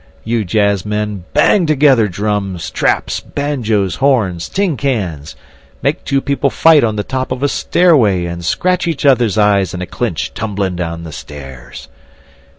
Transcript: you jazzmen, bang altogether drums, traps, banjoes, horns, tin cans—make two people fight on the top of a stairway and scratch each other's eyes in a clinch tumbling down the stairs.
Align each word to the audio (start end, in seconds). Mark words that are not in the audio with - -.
you 0.23 0.43
jazzmen, 0.43 1.25
bang 1.31 1.59
altogether 1.61 2.07
drums, 2.07 2.71
traps, 2.71 3.19
banjoes, 3.19 3.97
horns, 3.97 4.49
tin 4.49 4.75
cans—make 4.75 6.03
two 6.03 6.19
people 6.19 6.49
fight 6.49 6.83
on 6.83 6.95
the 6.95 7.03
top 7.03 7.31
of 7.31 7.43
a 7.43 7.47
stairway 7.47 8.25
and 8.25 8.43
scratch 8.43 8.87
each 8.87 9.05
other's 9.05 9.37
eyes 9.37 9.75
in 9.75 9.81
a 9.83 9.85
clinch 9.85 10.33
tumbling 10.33 10.75
down 10.75 11.03
the 11.03 11.11
stairs. 11.11 11.87